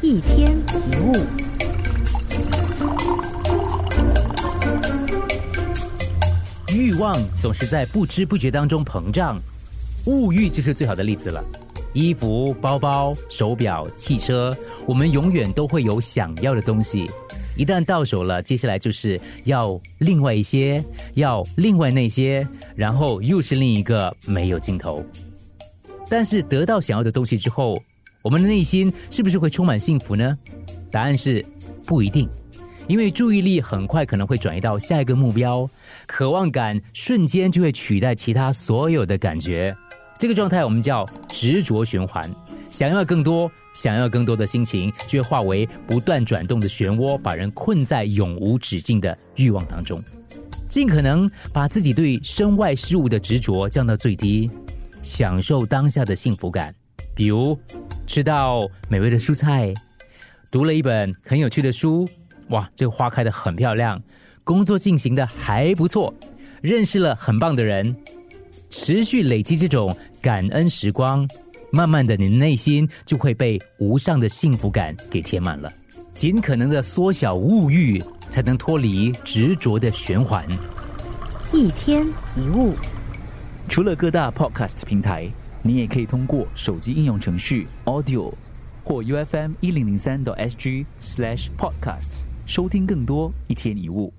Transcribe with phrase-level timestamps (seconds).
[0.00, 1.12] 一天一物。
[6.72, 9.40] 欲望总是在不知不觉当中膨胀，
[10.06, 11.44] 物欲就是最好的例子了。
[11.94, 14.56] 衣服、包包、手表、汽车，
[14.86, 17.10] 我们永远都会有想要的东西。
[17.56, 25.04] 一旦到手了，接下来就是要另外一些，要另外那些，然后又是另一个没有尽头。
[26.08, 27.82] 但是得到想要的东西之后，
[28.28, 30.36] 我们的内心是不是会充满幸福呢？
[30.90, 31.42] 答案是
[31.86, 32.28] 不一定，
[32.86, 35.66] 因为注意力很快可能会转移到下一个目标，
[36.04, 39.74] 渴望感瞬间就会取代其他所有的感觉。
[40.18, 42.30] 这个状态我们叫执着循环，
[42.68, 50.04] 想要更多，想要更多的心情就会化为不断转动的漩涡，把人困在永无止境的欲望当中。
[50.68, 54.50] 尽可能把自己对身外事物的执着降到最低，
[55.02, 56.74] 享受当下的幸福感。
[57.14, 57.58] 比如
[58.08, 59.72] 吃到美味的蔬菜，
[60.50, 62.08] 读了一本很有趣的书，
[62.48, 64.02] 哇，这个花开的很漂亮，
[64.42, 66.12] 工作进行的还不错，
[66.62, 67.94] 认识了很棒的人。
[68.70, 71.28] 持续累积这种感恩时光，
[71.70, 75.70] 慢慢的，你的内心就会被无上的幸福感给填满了。
[76.14, 80.46] 尽可能的缩小物欲，才能脱离执着的循环。
[81.52, 82.74] 一天一物，
[83.68, 85.30] 除了各大 podcast 平台，
[85.68, 88.32] 你也可以通过手机应用程序 Audio
[88.82, 94.10] 或 U F M 一零零三 SG slash Podcast 收听更多一天一物。